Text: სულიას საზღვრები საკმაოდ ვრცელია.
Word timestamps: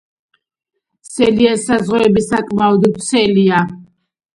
სულიას 1.11 1.67
საზღვრები 1.69 2.27
საკმაოდ 2.33 2.93
ვრცელია. 2.93 3.67